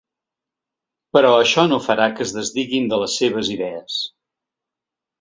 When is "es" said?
2.29-2.35